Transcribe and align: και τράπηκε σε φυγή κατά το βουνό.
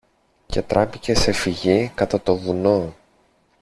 και 0.45 0.61
τράπηκε 0.61 1.15
σε 1.15 1.31
φυγή 1.31 1.91
κατά 1.95 2.21
το 2.21 2.37
βουνό. 2.37 2.93